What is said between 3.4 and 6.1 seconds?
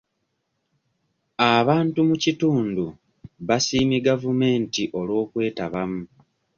basiimye gavumenti olw'okwetabamu.